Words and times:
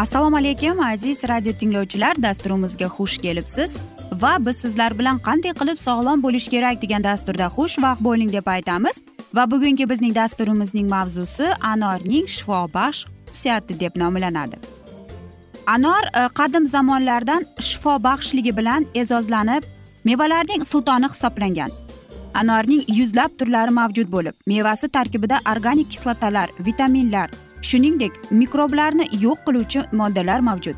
assalomu 0.00 0.36
alaykum 0.36 0.80
aziz 0.80 1.24
radio 1.28 1.52
tinglovchilar 1.52 2.22
dasturimizga 2.22 2.86
xush 2.86 3.18
kelibsiz. 3.18 3.76
Va 4.12 4.36
biz 4.46 4.56
sizlar 4.56 4.98
bilan 4.98 5.18
qanday 5.26 5.52
qilib 5.60 5.78
sog'lom 5.86 6.22
bo'lish 6.22 6.46
kerak 6.54 6.80
degan 6.82 7.04
dasturda 7.04 7.46
xushvaqt 7.56 8.00
bo'ling 8.06 8.30
deb 8.32 8.46
aytamiz. 8.46 9.02
Va 9.36 9.44
bugungi 9.50 9.88
bizning 9.90 10.14
dasturimizning 10.20 10.88
mavzusi 10.94 11.50
anorning 11.72 12.24
shifobaxsh 12.36 13.00
xususiyati 13.26 13.80
deb 13.80 13.92
nomlanadi. 14.02 14.56
Anor 15.66 16.04
e, 16.20 16.22
qadim 16.38 16.66
zamonlardan 16.66 17.46
shifobaxshligi 17.68 18.56
bilan 18.56 18.88
e'zozlanib 18.94 19.68
mevalarning 20.04 20.64
sultoni 20.72 21.12
hisoblangan. 21.12 21.70
Anorning 22.40 22.82
yuzlab 22.98 23.36
turlari 23.38 23.70
mavjud 23.80 24.08
bo'lib 24.16 24.34
mevasi 24.46 24.88
tarkibida 24.88 25.36
organik 25.52 25.90
kislotalar 25.90 26.48
vitaminlar 26.66 27.30
shuningdek 27.62 28.12
mikroblarni 28.30 29.06
yo'q 29.24 29.38
qiluvchi 29.46 29.80
moddalar 29.92 30.40
mavjud. 30.40 30.76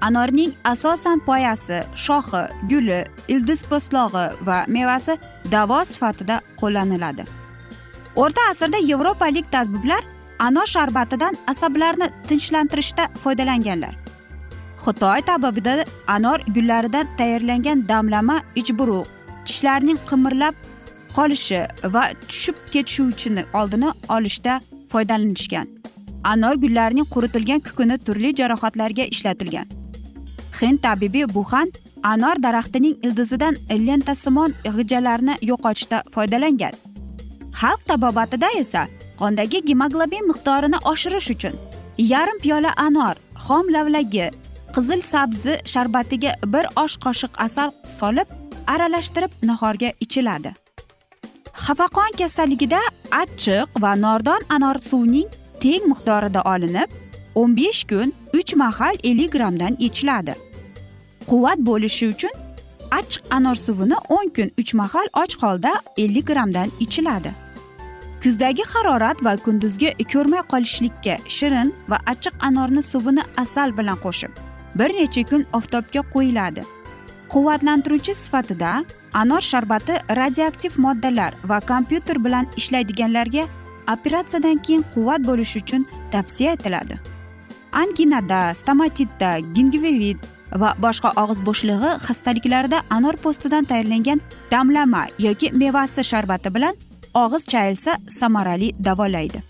Anorning 0.00 0.52
asosan 0.64 1.18
poyasi 1.28 1.78
shoxi 2.04 2.42
guli 2.70 3.04
ildiz 3.28 3.60
po'stlog'i 3.70 4.26
va 4.46 4.64
mevasi 4.68 5.18
davo 5.52 5.84
sifatida 5.84 6.40
qo'llaniladi. 6.60 7.24
O'rta 8.16 8.42
asrda 8.50 8.78
yevropalik 8.90 9.52
tabiblar 9.52 10.02
anor 10.38 10.66
sharbatidan 10.66 11.34
asablarni 11.46 12.06
tinchlantirishda 12.28 13.04
foydalanganlar. 13.22 13.94
Xitoy 14.84 15.20
tabibida 15.28 15.84
anor 16.06 16.38
gullaridan 16.54 17.06
tayyorlangan 17.18 17.88
damlama 17.88 18.36
ichburug' 18.60 19.06
tishlarning 19.46 19.98
qimirlab 20.10 20.54
qolishi 21.16 21.60
va 21.94 22.02
tushib 22.28 22.56
ketishuvchini 22.72 23.42
oldini 23.54 23.90
olishda 24.16 24.60
foydalanishgan. 24.92 25.66
Anor 26.24 26.54
gullarining 26.54 27.08
quritilgan 27.14 27.60
kukuni 27.60 27.98
turli 27.98 28.34
jarohatlarga 28.34 29.04
ishlatilgan. 29.04 29.66
Hind 30.60 30.82
tabibi 30.82 31.24
buxan 31.34 31.72
anor 32.02 32.42
daraxtining 32.42 32.96
ildizidan 33.06 33.56
lentasimon 33.86 34.54
g'ijalarni 34.64 35.34
yo'qotishda 35.50 36.02
foydalangan. 36.14 36.74
Xalq 37.60 37.80
tabobatida 37.88 38.48
esa 38.58 38.82
qondagi 39.20 39.64
gemoglobin 39.64 40.24
miqdorini 40.30 40.78
oshirish 40.92 41.30
uchun 41.34 41.54
yarim 42.12 42.38
piyola 42.44 42.72
anor 42.76 43.16
xom 43.46 43.66
lavlagi 43.74 44.30
qizil 44.74 45.00
sabzi 45.12 45.54
sharbatiga 45.72 46.32
bir 46.52 46.64
osh 46.82 46.96
qoshiq 47.04 47.32
asal 47.46 47.68
solib 47.98 48.28
aralashtirib 48.66 49.32
nahorga 49.42 49.90
ichiladi. 50.04 50.50
Xafaqon 51.64 52.12
kasalligida 52.20 52.80
achchiq 53.22 53.66
va 53.82 53.92
nordon 54.04 54.40
anor 54.56 54.76
suvining 54.88 55.28
teng 55.64 55.84
miqdorida 55.92 56.40
olinib 56.52 56.90
o'n 57.40 57.56
besh 57.56 57.82
kun 57.90 58.12
uch 58.38 58.54
mahal 58.62 58.94
ellik 59.04 59.32
grammdan 59.32 59.74
ichiladi. 59.86 60.34
Quvvat 61.30 61.58
bo'lishi 61.68 62.08
uchun 62.14 62.34
achchiq 62.98 63.22
anor 63.36 63.56
suvini 63.66 63.98
o'n 64.16 64.28
kun 64.36 64.50
uch 64.60 64.72
mahal 64.80 65.06
och 65.22 65.34
holda 65.42 65.72
ellik 65.96 66.26
grammdan 66.30 66.68
ichiladi. 66.84 67.30
Kuzdagi 68.22 68.64
harorat 68.72 69.18
va 69.24 69.32
kunduzgi 69.44 69.90
ko'rmay 70.12 70.42
qolishlikka 70.52 71.14
shirin 71.36 71.68
va 71.90 71.98
achchiq 72.12 72.34
anorni 72.48 72.82
suvini 72.92 73.22
asal 73.42 73.68
bilan 73.78 73.98
qo'shib 74.04 74.32
bir 74.78 74.90
necha 74.98 75.22
kun 75.30 75.46
oftobga 75.58 76.02
qo'yiladi. 76.14 76.62
Quvvatlantiruvchi 77.32 78.14
sifatida 78.14 78.84
anor 79.22 79.40
sharbati 79.40 79.94
radioaktiv 80.20 80.72
moddalar 80.84 81.32
va 81.50 81.60
kompyuter 81.60 82.24
bilan 82.24 82.46
ishlaydiganlarga 82.60 83.44
operatsiyadan 83.94 84.58
keyin 84.66 84.84
quvvat 84.94 85.20
bo'lishi 85.28 85.58
uchun 85.62 85.86
tavsiya 86.10 86.52
etiladi. 86.52 86.98
Anginada 87.72 88.54
stomatitda 88.54 89.38
gingivit 89.38 90.18
va 90.60 90.74
boshqa 90.84 91.10
og'iz 91.22 91.40
bo'shlig'i 91.48 91.90
xastaliklarida 92.06 92.82
anor 92.90 93.16
po'stidan 93.24 93.64
tayyorlangan 93.64 94.20
damlama 94.50 95.06
yoki 95.26 95.52
mevasi 95.62 96.04
sharbati 96.10 96.54
bilan 96.54 96.74
og'iz 97.14 97.46
chayilsa 97.52 97.96
samarali 98.18 98.68
davolaydi. 98.84 99.42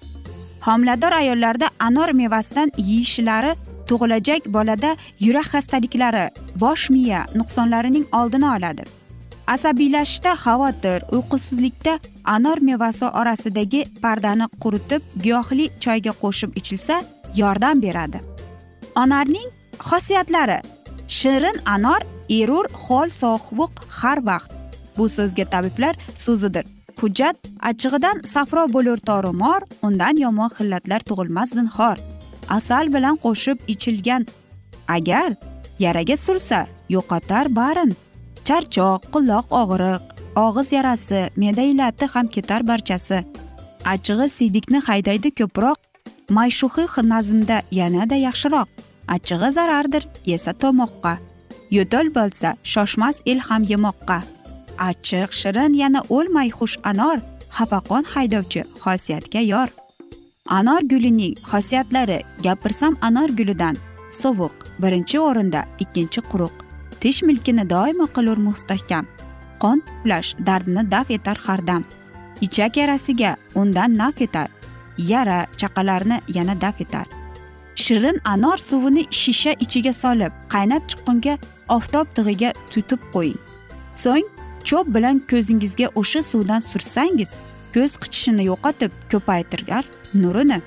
Homilador 0.66 1.12
ayollarda 1.12 1.66
anor 1.80 2.10
mevasidan 2.22 2.72
yeyishlari 2.76 3.52
tug'ilajak 3.88 4.46
bolada 4.46 4.96
yurak 5.20 5.46
xastaliklari 5.52 6.24
bosh 6.62 6.90
miya 6.90 7.26
nuqsonlarining 7.34 8.06
oldini 8.12 8.48
oladi. 8.56 8.84
Asabiylashishda 9.54 10.32
xavotir 10.44 11.00
uyqusizlikda 11.14 11.94
anor 12.24 12.58
mevasi 12.68 13.06
orasidagi 13.20 13.80
pardani 14.02 14.46
quritib 14.62 15.02
giyohli 15.24 15.66
choyga 15.84 16.12
qo'shib 16.22 16.50
ichilsa 16.60 16.96
yordam 17.40 17.82
beradi. 17.82 18.18
Anorning 19.02 19.48
xosiyatlari 19.88 20.58
shirin 21.18 21.56
anor 21.76 22.02
erur 22.38 22.66
hol 22.84 23.08
sovuq 23.20 23.72
har 23.98 24.18
vaqt. 24.30 24.50
Bu 24.96 25.08
so'zga 25.16 25.44
tabiblar 25.52 25.94
so'zidir. 26.24 26.64
Hujjat 27.00 27.36
achchig'idan 27.68 28.16
safro 28.32 28.64
bo'lur 28.74 28.98
torumor 29.08 29.60
undan 29.86 30.16
yomon 30.24 30.50
xillatlar 30.56 31.00
tug'ilmas 31.08 31.50
zinhor. 31.58 31.96
Asal 32.56 32.84
bilan 32.94 33.16
qo'shib 33.24 33.58
ichilgan. 33.72 34.22
Agar 34.96 35.30
yaraga 35.84 36.16
sursa 36.26 36.60
yo'qotar 36.94 37.46
barin. 37.60 37.90
Charchoq 38.48 39.00
quloq 39.12 39.46
og'riq 39.62 40.02
og'iz 40.44 40.68
yarasi 40.76 41.20
me'da 41.36 41.62
illati 41.70 42.06
ham 42.12 42.26
ketar 42.34 42.62
barchasi. 42.70 43.18
Achchig'i 43.92 44.28
siydikni 44.36 44.80
haydaydi 44.88 45.30
ko'proq. 45.38 45.78
Mayshuhi 46.36 46.84
nazmda 47.12 47.62
yanada 47.70 48.16
yaxshiroq. 48.26 48.68
Achchig'i 49.14 49.50
zarardir 49.56 50.04
yesa 50.26 50.52
tomoqqa. 50.52 51.14
Yo'tal 51.76 52.06
bo'lsa 52.16 52.48
shoshmas 52.72 53.16
el 53.26 53.38
ham 53.48 53.62
yemoqqa. 53.72 54.18
Achchiq 54.88 55.30
shirin 55.40 55.72
yana 55.82 56.00
o'lmay 56.16 56.48
xush 56.58 56.76
anor 56.90 57.18
xafaqon 57.56 58.04
haydovchi 58.12 58.62
xosiyatga 58.82 59.42
yor. 59.52 59.68
Anor 60.58 60.82
gulining 60.92 61.34
xosiyatlari 61.50 62.18
gapirsam 62.44 62.94
anor 63.08 63.30
gulidan. 63.38 63.76
Sovuq 64.20 64.54
birinchi 64.82 65.18
o'rinda 65.28 65.60
ikkinchi 65.82 66.20
quruq. 66.30 66.69
Tish 67.00 67.22
milkini 67.22 67.64
doimo 67.70 68.06
qilur 68.14 68.38
mustahkam. 68.46 69.06
Qon 69.62 69.78
to'plash 69.86 70.30
dardini 70.46 70.82
daf 70.90 71.10
etar 71.10 71.38
har 71.46 71.66
dam. 71.66 71.84
Ichak 72.40 72.76
yarasiga 72.76 73.36
undan 73.54 73.96
naf 74.00 74.20
etar. 74.26 74.48
Yara 75.10 75.46
chaqalarni 75.60 76.20
yana 76.36 76.54
daf 76.60 76.80
etar. 76.80 77.06
Shirin 77.74 78.18
anor 78.24 78.58
suvini 78.68 79.02
shisha 79.20 79.52
ichiga 79.64 79.92
solib 79.92 80.32
qaynab 80.52 80.82
chiqqunga 80.90 81.34
oftob 81.76 82.06
tig'iga 82.16 82.50
tutib 82.72 83.00
qo'ying. 83.14 83.40
So'ng 84.02 84.26
cho'p 84.68 84.86
bilan 84.94 85.16
ko'zingizga 85.30 85.86
o'sha 86.00 86.22
suvdan 86.30 86.60
sursangiz 86.70 87.32
ko'z 87.74 87.92
qichishini 88.02 88.44
yo'qotib 88.50 88.92
ko'paytirgar 89.12 89.84
nurini 90.22 90.58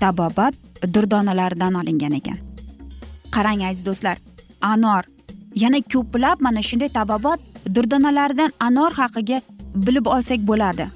tabobat 0.00 0.54
durdonalaridan 0.94 1.74
olingan 1.80 2.14
ekan. 2.20 2.38
Qarang 3.34 3.62
aziz 3.68 3.86
do'stlar 3.88 4.16
anor 4.72 5.04
yana 5.54 5.80
ko'plab 5.92 6.40
mana 6.40 6.62
shunday 6.62 6.88
tabobat 6.88 7.40
durdonalaridan 7.74 8.52
anor 8.60 8.92
haqiga 8.92 9.40
bilib 9.74 10.06
olsak 10.06 10.40
bo'ladi. 10.50 10.86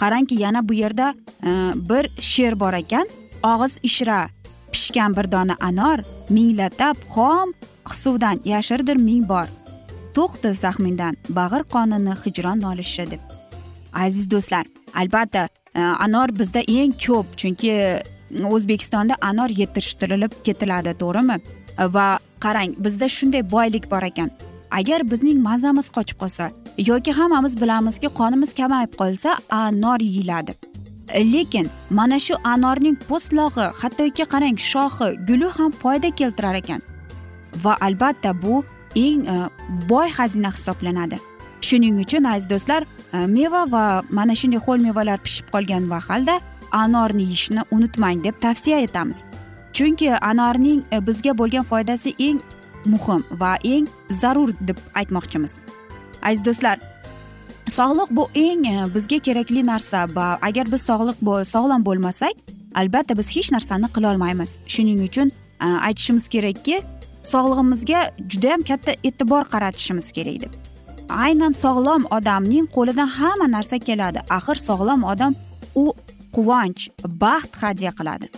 Qarangki 0.00 0.34
yana 0.34 0.68
bu 0.68 0.74
yerda 0.74 1.14
e, 1.42 1.50
bir 1.90 2.08
she'r 2.20 2.60
bor 2.60 2.72
ekan. 2.72 3.06
Og'iz 3.42 3.78
ishra 3.82 4.28
pishgan 4.72 5.16
bir 5.16 5.32
dona 5.32 5.56
anor 5.60 5.98
minglatab 6.30 6.96
xom 7.14 7.54
suvdan 7.92 8.40
yashirdir 8.44 8.96
ming 8.96 9.28
bor. 9.28 9.46
To'xta 10.14 10.52
zahmingdan 10.52 11.16
bag'ir 11.28 11.62
qonini 11.74 12.14
hijron 12.22 12.60
nolishi 12.60 13.10
deb. 13.10 13.20
Aziz 13.94 14.30
do'stlar 14.30 14.66
albatta 14.94 15.48
e, 15.74 15.80
anor 15.80 16.28
bizda 16.38 16.60
eng 16.60 16.92
ko'p 17.06 17.26
chunki 17.40 17.72
o'zbekistonda 18.54 19.14
anor 19.20 19.50
yetishtirilib 19.60 20.32
ketiladi 20.46 20.94
to'g'rimi? 21.02 21.36
Va 21.94 22.08
qarang 22.44 22.70
bizda 22.84 23.08
shunday 23.16 23.42
boylik 23.54 23.90
bor 23.90 24.02
ekan. 24.10 24.30
Agar 24.70 25.00
bizning 25.10 25.38
mazamiz 25.48 25.88
qochib 25.96 26.18
qolsa 26.22 26.50
yoki 26.90 27.12
hammamiz 27.12 27.60
bilamizki 27.60 28.08
qonimiz 28.18 28.54
kamayib 28.54 28.92
qolsa 29.00 29.36
anor 29.50 30.00
yeyiladi. 30.00 30.52
Lekin 31.32 31.70
mana 31.90 32.18
shu 32.18 32.34
anorning 32.44 32.96
po'stlog'i 33.08 33.66
hattoki 33.80 34.24
qarang 34.32 34.58
shoxi 34.70 35.08
guli 35.28 35.48
ham 35.56 35.72
foyda 35.82 36.10
keltirar 36.10 36.54
ekan. 36.54 36.82
Va 37.64 37.76
albatta 37.80 38.42
bu 38.42 38.64
eng 38.96 39.24
e, 39.34 39.36
boy 39.88 40.08
xazina 40.16 40.50
hisoblanadi. 40.56 41.18
Shuning 41.60 41.96
uchun 42.04 42.24
aziz 42.24 42.50
do'stlar 42.50 42.82
e, 43.12 43.26
meva 43.26 43.64
va 43.72 43.84
mana 44.10 44.34
shunday 44.40 44.60
ho'l 44.66 44.80
mevalar 44.88 45.18
pishib 45.26 45.46
qolgan 45.54 45.82
mahalda 45.94 46.40
anorni 46.82 47.22
yeyishni 47.22 47.62
unutmang 47.70 48.24
deb 48.24 48.40
tavsiya 48.40 48.80
etamiz. 48.80 49.24
Chunki 49.78 50.08
anorning 50.30 50.80
e, 50.92 51.06
bizga 51.06 51.32
bo'lgan 51.38 51.64
foydasi 51.70 52.10
eng 52.18 52.38
muhim 52.92 53.22
va 53.40 53.52
eng 53.64 53.86
zarur 54.20 54.50
deb 54.68 54.78
aytmoqchimiz. 55.00 55.52
Aziz 56.22 56.42
do'stlar 56.48 56.78
sog'liq 57.78 58.10
bu 58.18 58.24
eng 58.34 58.66
e, 58.66 58.76
bizga 58.94 59.18
kerakli 59.26 59.62
narsa 59.66 60.00
va 60.16 60.26
agar 60.48 60.72
biz 60.72 60.82
sog'liq 60.90 61.18
sog'lom 61.54 61.84
bo'lmasak 61.88 62.34
albatta 62.80 63.18
biz 63.18 63.28
hech 63.36 63.52
narsani 63.56 63.88
qilolmaymiz 63.96 64.50
shuning 64.74 65.00
uchun 65.08 65.28
e, 65.64 65.66
aytishimiz 65.88 66.26
kerakki 66.34 66.76
sog'lig'imizga 67.32 68.00
judayam 68.30 68.62
katta 68.70 68.92
e'tibor 69.08 69.44
qaratishimiz 69.54 70.08
kerak 70.16 70.40
deb. 70.44 70.52
Aynan 71.26 71.52
sog'lom 71.64 72.02
odamning 72.16 72.66
qo'lidan 72.76 73.08
hamma 73.18 73.46
narsa 73.56 73.78
keladi. 73.88 74.18
Axir 74.38 74.58
sog'lom 74.68 75.00
odam 75.12 75.32
u 75.82 75.84
quvonch 76.34 76.82
baxt 77.22 77.52
hadya 77.62 77.92
qiladi. 77.98 78.28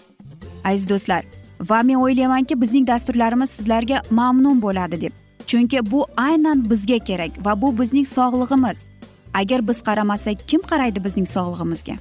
Aziz 0.64 0.88
do'stlar 0.88 1.24
va 1.60 1.82
men 1.82 1.94
o'ylaymanki 1.94 2.60
bizning 2.60 2.86
dasturlarimiz 2.86 3.50
sizlarga 3.50 4.02
mamnun 4.10 4.62
bo'ladi 4.62 5.00
deb. 5.00 5.12
Chunki 5.46 5.90
bu 5.90 6.06
aynan 6.16 6.70
bizga 6.70 6.98
kerak 6.98 7.30
va 7.44 7.62
bu 7.62 7.78
bizning 7.78 8.06
sog'lig'imiz. 8.06 8.88
Agar 9.34 9.68
biz 9.68 9.82
qaramasak 9.82 10.48
kim 10.48 10.60
qaraydi 10.60 11.04
bizning 11.04 11.26
sog'lig'imizga? 11.26 11.96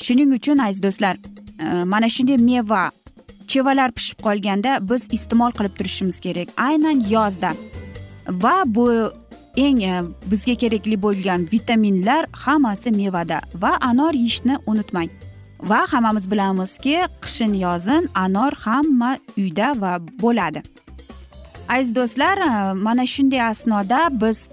Shuning 0.00 0.32
uchun 0.32 0.58
aziz 0.58 0.82
do'stlar 0.82 1.16
e, 1.16 1.84
mana 1.84 2.08
shunday 2.08 2.36
meva 2.36 2.90
chevalar 3.46 3.90
pishib 3.92 4.18
qolganda 4.26 4.78
biz 4.90 5.08
iste'mol 5.16 5.52
qilib 5.58 5.74
turishimiz 5.78 6.20
kerak 6.20 6.48
aynan 6.56 7.04
yozda. 7.10 7.52
Va 8.28 8.56
bu 8.66 8.88
eng 9.56 9.82
e, 9.82 10.02
bizga 10.30 10.54
kerakli 10.54 11.02
bo'lgan 11.02 11.48
vitaminlar 11.52 12.26
hammasi 12.32 12.90
mevada. 12.90 13.40
Va 13.62 13.72
anor 13.80 14.14
yeyishni 14.14 14.58
unutmang. 14.66 15.10
Va 15.62 15.80
hammamiz 15.92 16.30
bilamizki 16.30 16.96
qishin 17.24 17.52
yozin 17.54 18.08
anor 18.14 18.52
hamma 18.64 19.18
uyda 19.36 19.80
va 19.80 19.98
bo'ladi. 20.22 20.62
Aziz 21.68 21.94
do'stlar 21.94 22.38
e, 22.38 22.72
mana 22.72 23.06
shunday 23.06 23.42
asnoda 23.42 24.08
biz 24.22 24.48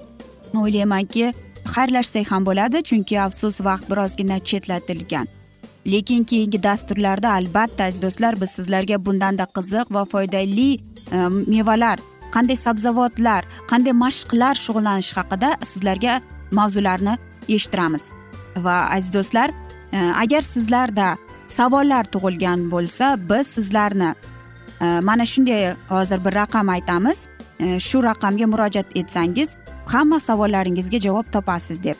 o'ylaymanki 0.54 1.34
xayrlashsak 1.76 2.32
ham 2.32 2.46
bo'ladi 2.46 2.78
chunki 2.90 3.22
afsus 3.22 3.62
vaqt 3.68 3.90
birozgina 3.92 4.40
chetlatilgan. 4.40 5.28
Lekin 5.92 6.24
keyingi 6.24 6.64
dasturlarda 6.64 7.30
albatta 7.32 7.84
aziz 7.84 8.02
do'stlar 8.02 8.42
biz 8.42 8.50
sizlarga 8.58 9.06
bundanda 9.06 9.46
qiziq 9.58 9.94
va 9.96 10.06
foydali 10.06 10.70
e, 11.18 11.18
mevalar 11.54 12.00
qanday 12.36 12.58
sabzavotlar 12.66 13.44
qanday 13.72 13.94
mashqlar 14.06 14.56
shug'ullanish 14.66 15.12
haqida 15.18 15.50
sizlarga 15.72 16.22
mavzularni 16.52 17.18
eshittiramiz. 17.56 18.04
Va 18.66 18.78
aziz 18.96 19.14
do'stlar 19.14 19.50
Э, 19.94 20.12
agar 20.24 20.42
sizlarda 20.42 21.18
savollar 21.48 22.06
tug'ilgan 22.14 22.72
bo'lsa 22.72 23.18
biz 23.30 23.48
sizlarni 23.48 24.16
e, 24.82 24.86
mana 25.00 25.26
shunday 25.26 25.76
hozir 25.90 26.26
bir 26.26 26.36
raqam 26.36 26.70
aytamiz. 26.70 27.28
E, 27.60 27.80
shu 27.80 28.04
raqamga 28.04 28.48
murojaat 28.48 28.86
etsangiz 28.96 29.56
hamma 29.86 30.20
savollaringizga 30.20 30.98
javob 30.98 31.32
topasiz 31.32 31.84
deb. 31.84 31.96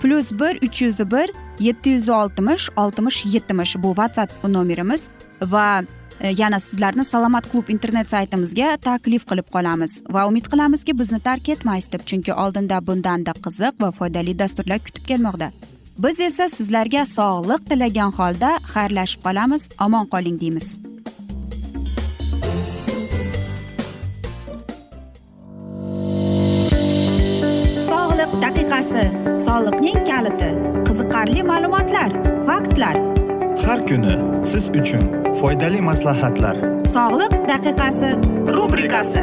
Plyus 0.00 0.32
bir 0.32 0.58
uch 0.66 0.82
yuz 0.82 0.98
bir 0.98 1.30
yetti 1.60 1.90
yuz 1.90 2.08
oltmish 2.08 2.68
oltmish 2.76 3.24
yetmish 3.26 3.76
bu 3.82 3.88
whatsapp 3.88 4.44
nomerimiz 4.44 5.10
va 5.40 5.82
e, 6.20 6.28
yana 6.38 6.60
sizlarni 6.60 7.04
salomat 7.04 7.52
klub 7.52 7.68
internet 7.68 8.10
saytimizga 8.10 8.76
taklif 8.76 9.26
qilib 9.30 9.48
qolamiz 9.54 10.02
va 10.10 10.28
umid 10.28 10.46
qilamizki 10.52 10.98
bizni 10.98 11.20
tark 11.20 11.48
etmaysiz 11.48 11.92
deb 11.92 12.06
chunki 12.06 12.34
oldinda 12.34 12.86
bundanda 12.86 13.32
qiziq 13.44 13.74
va 13.80 13.90
foydali 13.90 14.38
dasturlar 14.38 14.78
kutib 14.78 15.04
kelmoqda. 15.04 15.50
Biz 16.02 16.20
esa 16.20 16.48
sizlarga 16.48 17.02
sog'liq 17.16 17.62
tilagan 17.70 18.12
holda 18.18 18.50
xayrlashib 18.72 19.20
qolamiz 19.26 19.62
omon 19.86 20.06
qoling 20.12 20.36
deymiz. 20.42 20.68
Sog'liq 27.88 28.32
daqiqasi 28.44 29.04
soliqning 29.46 30.00
kaliti 30.10 30.50
qiziqarli 30.88 31.42
ma'lumotlar 31.50 32.10
faktlar. 32.48 32.96
Har 33.66 33.80
kuni 33.88 34.14
siz 34.50 34.64
uchun 34.80 35.04
foydali 35.40 35.80
maslahatlar. 35.90 36.56
Sog'liq 36.96 37.32
daqiqasi 37.52 38.10
rubrikasi 38.56 39.22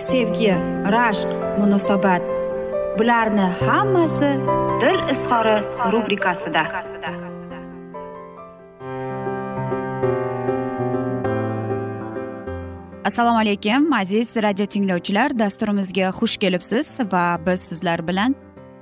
sevgi 0.00 0.52
rashq 0.94 1.28
munosabat. 1.58 2.22
Bularni 2.98 3.46
hammasi 3.60 4.30
dil 4.80 5.00
izhori 5.12 5.56
rubrikasida. 5.92 6.62
Assalomu 13.04 13.38
alaykum 13.38 13.92
aziz 13.92 14.36
radio 14.36 14.66
tinglovchilar. 14.66 15.38
Dasturimizga 15.38 16.10
xush 16.18 16.36
kelibsiz 16.36 17.00
va 17.12 17.40
biz 17.46 17.60
sizlar 17.60 18.08
bilan 18.08 18.34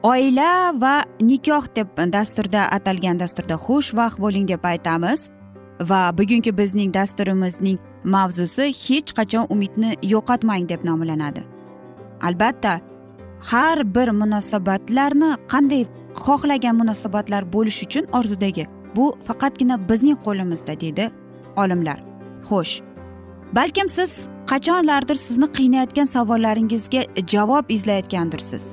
oila 0.02 0.72
va 0.80 1.02
nikoh 1.20 1.66
deb 1.76 1.88
dasturda 2.12 2.68
atalgan 2.70 3.18
dasturda 3.18 3.54
xushvaqt 3.54 4.20
bo'ling 4.20 4.48
deb 4.48 4.64
aytamiz. 4.64 5.30
Va 5.80 6.12
bugungi 6.18 6.52
bizning 6.58 6.94
dasturimizning 6.94 7.78
mavzusi 8.04 8.64
hech 8.84 9.12
qachon 9.18 9.46
umidni 9.50 9.96
yo'qotmang 10.02 10.68
deb 10.68 10.84
nomlanadi. 10.84 11.42
Albatta 12.22 12.80
har 13.50 13.94
bir 13.94 14.08
munosabatlarni 14.08 15.30
qanday 15.52 15.86
xohlagan 16.24 16.76
munosabatlar 16.80 17.52
bo'lishi 17.52 17.86
uchun 17.86 18.04
orzudagi 18.18 18.66
bu 18.96 19.14
faqatgina 19.26 19.88
bizning 19.88 20.18
qo'limizda 20.26 20.80
deydi 20.80 21.10
olimlar. 21.56 21.98
Xo'sh 22.48 22.74
balkim 23.52 23.88
siz 23.88 24.28
qachonlardir 24.50 25.14
sizni 25.14 25.46
qiynayotgan 25.58 26.04
savollaringizga 26.04 27.02
javob 27.32 27.64
izlayotgandirsiz? 27.68 28.64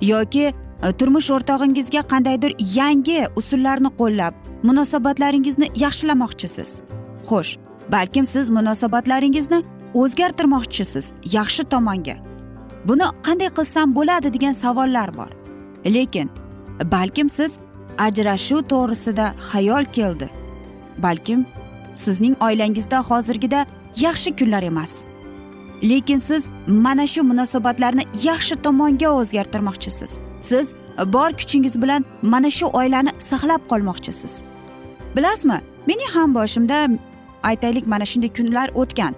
Yoki 0.00 0.44
e, 0.82 0.92
turmush 0.98 1.30
o'rtog'ingizga 1.36 2.02
qandaydir 2.12 2.52
yangi 2.78 3.26
usullarni 3.36 3.90
qo'llab 4.00 4.34
munosabatlaringizni 4.62 5.66
yaxshilamoqchisiz? 5.84 6.70
Xo'sh 7.30 7.67
balkim 7.92 8.26
siz 8.26 8.50
munosabatlaringizni 8.50 9.62
o'zgartirmoqchisiz 9.94 11.12
yaxshi 11.32 11.62
tomonga. 11.64 12.16
Buni 12.84 13.06
qanday 13.26 13.50
qilsam 13.58 13.94
bo'ladi 13.94 14.32
degan 14.34 14.52
savollar 14.52 15.16
bor. 15.16 15.30
Lekin 15.94 16.30
balkim 16.92 17.28
siz 17.28 17.58
ajrashuv 17.98 18.60
to'g'risida 18.72 19.26
xayol 19.50 19.84
keldi. 19.84 20.28
Balkim 20.98 21.46
sizning 21.94 22.34
oilangizda 22.46 22.98
hozirgida 22.98 23.66
yaxshi 23.96 24.36
kunlar 24.36 24.62
emas. 24.62 25.04
Lekin 25.82 26.18
siz 26.18 26.48
mana 26.68 27.06
shu 27.06 27.22
munosabatlarni 27.22 28.02
yaxshi 28.24 28.54
tomonga 28.64 29.08
o'zgartirmoqchisiz. 29.08 30.18
Siz 30.42 30.72
bor 31.06 31.30
kuchingiz 31.32 31.82
bilan 31.82 32.04
mana 32.22 32.50
shu 32.50 32.66
oilani 32.66 33.10
saqlab 33.18 33.62
qolmoqchisiz. 33.70 34.44
Bilasizmi 35.16 35.60
mening 35.86 36.10
ham 36.14 36.34
boshimda 36.34 36.88
aytaylik 37.42 37.86
mana 37.86 38.04
shunday 38.04 38.28
kunlar 38.28 38.68
o'tgan. 38.74 39.14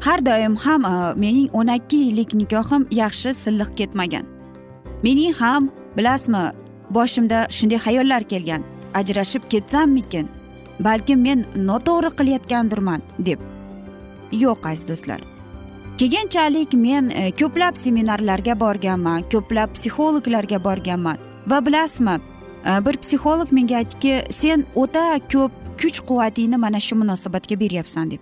Har 0.00 0.26
doim 0.26 0.56
ham 0.56 0.84
e, 0.84 1.14
mening 1.16 1.48
o'n 1.52 1.68
ikki 1.68 1.96
yillik 1.96 2.34
nikohim 2.34 2.86
yaxshi 2.90 3.34
silliq 3.34 3.76
ketmagan. 3.76 4.26
Mening 5.02 5.34
ham 5.40 5.70
bilasizmi 5.96 6.52
boshimda 6.90 7.46
shunday 7.50 7.78
xayollar 7.86 8.22
kelgan. 8.28 8.62
Ajrashib 8.94 9.48
ketsammikin 9.50 10.28
balkim 10.80 11.22
men 11.22 11.44
noto'g'ri 11.56 12.10
qilayotgandirman 12.18 13.00
deb. 13.18 13.40
Yo'q 14.32 14.68
aziz 14.70 14.88
do'stlar. 14.88 15.20
Keyinchalik 15.98 16.74
men 16.74 17.10
e, 17.10 17.30
ko'plab 17.40 17.76
seminarlarga 17.84 18.60
borganman 18.60 19.24
ko'plab 19.32 19.72
psixologlarga 19.76 20.64
borganman. 20.64 21.16
Va 21.46 21.60
bilasizmi 21.66 22.18
e, 22.20 22.72
bir 22.86 22.96
psixolog 23.04 23.52
menga 23.52 23.76
aytdiki 23.80 24.14
sen 24.30 24.66
o'ta 24.74 25.06
ko'p 25.32 25.65
kuch 25.80 25.98
quvvatingni 26.08 26.56
mana 26.56 26.80
shu 26.80 26.94
munosabatga 26.96 27.60
beryapsan 27.60 28.10
deb. 28.10 28.20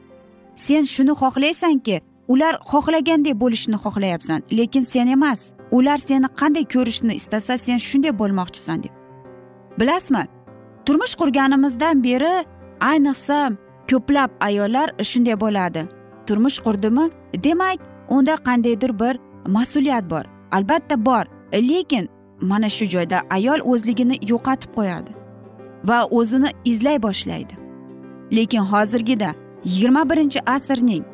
Sen 0.56 0.84
shuni 0.94 1.14
xohlaysanki 1.20 2.00
ular 2.28 2.54
xohlagandek 2.70 3.36
bo'lishni 3.42 3.76
xohlayapsan 3.84 4.40
lekin 4.58 4.82
sen 4.92 5.06
emas 5.16 5.40
ular 5.76 5.98
seni 5.98 6.28
qanday 6.40 6.64
ko'rishni 6.74 7.14
istasa 7.20 7.58
sen 7.58 7.78
shunday 7.88 8.12
bo'lmoqchisan 8.20 8.78
deb. 8.84 8.92
Bilasizmi? 9.78 10.24
Turmush 10.86 11.14
qurganimizdan 11.20 12.04
beri 12.04 12.34
ayniqsa 12.90 13.38
ko'plab 13.90 14.30
ayollar 14.40 14.88
shunday 15.10 15.36
bo'ladi. 15.44 15.82
Turmush 16.26 16.58
qurdimi? 16.66 17.04
Demak 17.44 17.78
unda 18.08 18.34
qandaydir 18.46 18.92
bir 19.00 19.14
mas'uliyat 19.56 20.10
bor 20.10 20.24
albatta 20.56 20.96
bor 21.06 21.24
lekin 21.52 22.08
mana 22.40 22.68
shu 22.68 22.84
joyda 22.94 23.18
ayol 23.30 23.60
o'zligini 23.72 24.16
yo'qotib 24.30 24.70
qo'yadi. 24.78 25.23
Va 25.88 26.06
o'zini 26.10 26.50
izlay 26.64 27.02
boshlaydi. 27.02 27.54
Lekin 28.36 28.64
hozirgida 28.72 29.34
yigirma 29.64 30.10
birinchi 30.10 30.40
asrning 30.46 31.04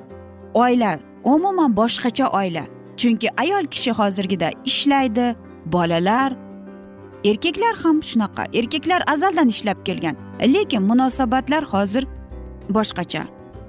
oila 0.55 0.99
umuman 1.25 1.77
boshqacha 1.77 2.27
oila 2.41 2.65
chunki 2.97 3.29
ayol 3.37 3.65
kishi 3.65 3.93
hozirgida 3.93 4.51
ishlaydi 4.65 5.35
bolalar 5.67 6.33
erkaklar 7.25 7.75
ham 7.83 8.01
shunaqa 8.11 8.43
erkaklar 8.59 9.03
azaldan 9.07 9.49
ishlab 9.49 9.79
kelgan 9.85 10.17
lekin 10.55 10.83
munosabatlar 10.83 11.63
hozir 11.65 12.07
boshqacha. 12.77 13.23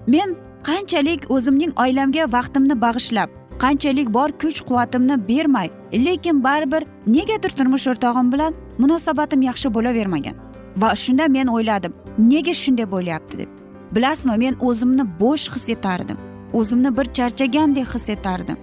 Men 0.07 0.35
qanchalik 0.63 1.21
o'zimning 1.35 1.71
oilamga 1.83 2.23
vaqtimni 2.37 2.75
bag'ishlab 2.85 3.29
qanchalik 3.63 4.13
bor 4.13 4.29
kuch 4.41 4.59
quvvatimni 4.67 5.15
bermay 5.29 5.69
lekin 6.05 6.43
baribir 6.43 6.83
negadir 7.15 7.51
turmush 7.57 7.87
o'rtog'im 7.91 8.31
bilan 8.33 8.53
munosabatim 8.81 9.41
yaxshi 9.49 9.73
bo'lavermagan. 9.75 10.50
Va 10.77 10.95
shunda 10.95 11.27
men 11.27 11.47
o'yladim. 11.47 11.93
Nega 12.17 12.53
shunday 12.53 12.91
bo'lyapti 12.91 13.37
deb. 13.41 13.49
Bilasizmi 13.95 14.37
men 14.37 14.55
o'zimni 14.67 15.05
bo'sh 15.19 15.49
his 15.55 15.69
etardim. 15.75 16.17
O'zimni 16.53 16.97
bir 16.97 17.05
charchagandek 17.17 17.87
his 17.95 18.09
etardim. 18.09 18.57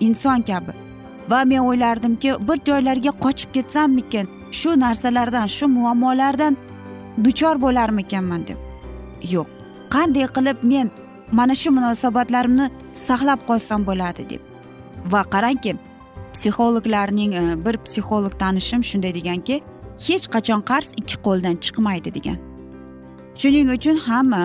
Inson 0.00 0.42
kabi. 0.42 0.72
Va 1.30 1.44
men 1.44 1.60
o'ylardimki 1.68 2.30
bir 2.48 2.58
joylarga 2.68 3.12
qochib 3.24 3.52
ketsammikin 3.56 4.28
shu 4.58 4.80
narsalardan 4.80 5.46
shu 5.56 5.68
muammolardan 5.68 6.56
duchor 7.24 7.56
bo'larmikanman 7.64 8.46
deb. 8.48 8.58
Yo'q. 9.32 9.46
Qanday 9.94 10.26
qilib 10.36 10.58
men 10.72 10.90
mana 11.32 11.54
shu 11.54 11.70
munosabatlarimni 11.70 12.66
saqlab 13.06 13.40
qolsam 13.48 13.86
bo'ladi 13.88 14.28
deb. 14.30 14.42
Va 15.12 15.22
qarangki 15.34 15.76
psixologlarning 16.34 17.32
e, 17.34 17.42
bir 17.64 17.76
psixolog 17.86 18.34
tanishim 18.42 18.82
shunday 18.90 19.14
deganki 19.18 19.62
hech 20.06 20.26
qachon 20.34 20.60
qarz 20.70 20.88
ikki 21.00 21.16
qo'ldan 21.26 21.56
chiqmaydi 21.64 22.10
degan. 22.16 22.38
Shuning 23.40 23.68
uchun 23.76 23.96
ham 24.06 24.32
e, 24.32 24.44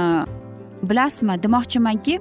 bilasizmi 0.90 1.36
demoqchimanki 1.44 2.20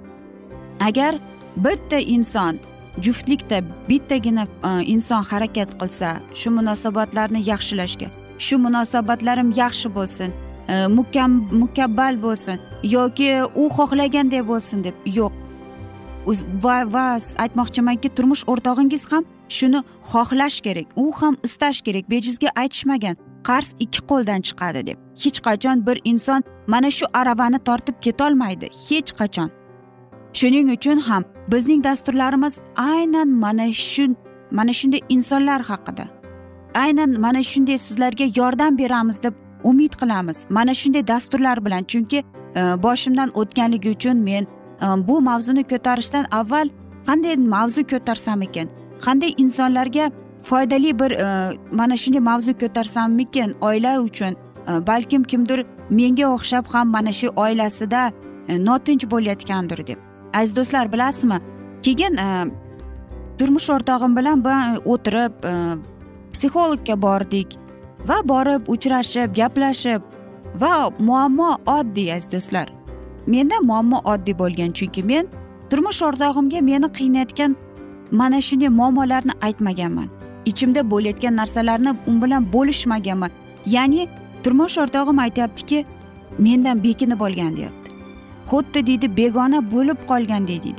agar 0.88 1.14
bitta 1.56 1.98
inson 2.16 2.58
juftlikda 3.04 3.58
bittagina 3.88 4.46
e, 4.68 4.70
inson 4.94 5.22
harakat 5.30 5.70
qilsa 5.80 6.08
shu 6.40 6.50
munosabatlarni 6.58 7.40
yaxshilashga 7.50 8.08
shu 8.46 8.58
munosabatlarim 8.66 9.50
yaxshi 9.62 9.88
bo'lsin 9.98 10.30
e, 10.68 10.86
mukam 10.98 11.30
mukabbal 11.62 12.14
bo'lsin 12.26 12.58
yoki 12.96 13.30
u 13.62 13.64
xohlagandek 13.76 14.44
bo'lsin 14.50 14.84
deb 14.84 14.96
yo'q. 15.18 15.32
Va 16.64 16.76
va 16.94 17.06
aytmoqchimanki 17.44 18.08
turmush 18.16 18.44
o'rtog'ingiz 18.52 19.12
ham 19.12 19.24
shuni 19.48 19.82
xohlash 20.10 20.60
kerak 20.60 20.86
u 20.96 21.12
ham 21.12 21.36
istash 21.42 21.80
kerak 21.80 22.10
bejizga 22.10 22.48
aytishmagan 22.56 23.16
qarz 23.48 23.74
ikki 23.84 24.00
qo'ldan 24.10 24.40
chiqadi 24.46 24.86
deb. 24.86 24.98
Hech 25.22 25.38
qachon 25.46 25.86
bir 25.86 26.00
inson 26.04 26.42
mana 26.66 26.90
shu 26.90 27.06
aravani 27.20 27.58
tortib 27.58 27.96
ketolmaydi 28.00 28.66
hech 28.88 29.10
qachon. 29.20 29.50
Shuning 30.38 30.68
uchun 30.76 30.98
ham 30.98 31.24
bizning 31.52 31.84
dasturlarimiz 31.84 32.54
aynan 32.76 33.28
mana 33.28 33.72
shu 33.72 34.16
mana 34.50 34.72
shunday 34.72 35.00
insonlar 35.08 35.60
haqida. 35.70 36.04
Aynan 36.74 37.10
mana 37.20 37.42
shunday 37.50 37.78
sizlarga 37.86 38.26
yordam 38.40 38.78
beramiz 38.78 39.22
deb 39.22 39.34
umid 39.64 39.92
qilamiz 40.00 40.46
mana 40.50 40.74
shunday 40.74 41.06
dasturlar 41.06 41.64
bilan. 41.66 41.82
Chunki 41.82 42.18
e, 42.56 42.60
boshimdan 42.82 43.30
o'tganligi 43.40 43.90
uchun 43.96 44.16
men 44.16 44.44
e, 44.82 44.86
bu 45.08 45.20
mavzuni 45.20 45.62
ko'tarishdan 45.72 46.24
avval 46.30 46.68
qanday 47.06 47.36
mavzu 47.36 47.82
ko'tarsam 47.92 48.42
ekan? 48.42 48.68
Qanday 49.06 49.34
insonlarga 49.44 50.10
foydali 50.42 50.98
bir 50.98 51.10
e, 51.10 51.58
mana 51.72 51.96
shunday 51.96 52.20
mavzu 52.20 52.52
ko'tarsammikin 52.62 53.54
oila 53.60 54.00
uchun 54.00 54.32
e, 54.68 54.86
balkim 54.86 55.22
kimdir 55.22 55.64
menga 55.90 56.26
o'xshab 56.34 56.66
ham 56.72 56.88
mana 56.88 57.12
shu 57.12 57.28
oilasida 57.36 58.12
e, 58.48 58.64
notinch 58.64 59.04
bo'layotgandir 59.10 59.86
deb. 59.86 59.98
Aziz 60.34 60.56
do'stlar 60.56 60.92
bilasizmi? 60.92 61.38
Keyin 61.82 62.14
e, 62.26 62.28
turmush 63.38 63.70
o'rtog'im 63.76 64.16
bilan 64.16 64.44
o'tirib 64.92 65.34
psixologga 66.34 66.96
bordik 67.06 67.56
va 68.08 68.18
borib 68.32 68.68
uchrashib 68.74 69.34
gaplashib 69.40 70.02
va 70.62 70.72
muammo 70.98 71.50
oddiy 71.78 72.12
aziz 72.16 72.32
do'stlar. 72.32 72.68
Menda 73.26 73.60
muammo 73.70 73.98
oddiy 74.12 74.38
bo'lgan 74.42 74.72
chunki 74.78 75.02
men 75.10 75.28
turmush 75.70 76.02
o'rtog'imga 76.08 76.60
meni 76.70 76.88
qiynayotgan 76.98 77.56
mana 78.10 78.40
shunday 78.40 78.68
muammolarni 78.68 79.32
aytmaganman. 79.40 80.08
Ichimda 80.44 80.90
bo'layotgan 80.90 81.36
narsalarni 81.36 81.92
u 82.06 82.22
bilan 82.22 82.52
bo'lishmaganman. 82.52 83.30
Ya'ni 83.66 84.08
turmush 84.42 84.78
o'rtog'im 84.78 85.18
aytyaptiki 85.18 85.84
mendan 86.38 86.82
bekinib 86.84 87.20
olgan 87.20 87.56
deyapti. 87.56 87.90
Xuddi 88.50 88.86
deydi 88.86 89.16
begona 89.16 89.60
bo'lib 89.74 89.98
qolgan 90.10 90.46
deydi. 90.46 90.74